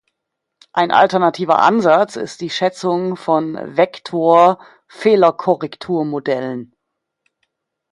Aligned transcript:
Ein 0.73 0.89
alternativer 0.89 1.59
Ansatz 1.59 2.15
ist 2.15 2.41
die 2.41 2.49
Schätzung 2.49 3.15
von 3.17 3.53
Vektor-Fehlerkorrektur-Modellen. 3.77 6.75